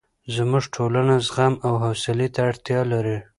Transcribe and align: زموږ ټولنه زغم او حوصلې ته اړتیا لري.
زموږ 0.35 0.63
ټولنه 0.75 1.15
زغم 1.27 1.53
او 1.67 1.73
حوصلې 1.83 2.27
ته 2.33 2.39
اړتیا 2.49 2.79
لري. 2.91 3.17